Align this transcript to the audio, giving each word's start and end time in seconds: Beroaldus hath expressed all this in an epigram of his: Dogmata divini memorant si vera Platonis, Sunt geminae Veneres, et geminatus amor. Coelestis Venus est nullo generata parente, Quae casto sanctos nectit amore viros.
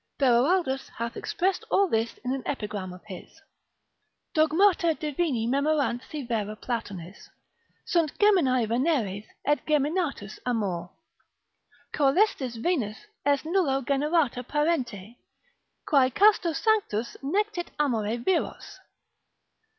Beroaldus 0.17 0.89
hath 0.97 1.15
expressed 1.15 1.63
all 1.69 1.87
this 1.87 2.17
in 2.25 2.33
an 2.33 2.41
epigram 2.47 2.91
of 2.91 3.03
his: 3.05 3.39
Dogmata 4.33 4.95
divini 4.95 5.47
memorant 5.47 6.01
si 6.09 6.23
vera 6.25 6.55
Platonis, 6.55 7.29
Sunt 7.85 8.17
geminae 8.17 8.67
Veneres, 8.67 9.27
et 9.45 9.63
geminatus 9.67 10.39
amor. 10.43 10.89
Coelestis 11.93 12.55
Venus 12.59 12.97
est 13.27 13.45
nullo 13.45 13.85
generata 13.85 14.43
parente, 14.43 15.17
Quae 15.85 16.09
casto 16.09 16.49
sanctos 16.51 17.15
nectit 17.21 17.67
amore 17.79 18.17
viros. 18.17 18.79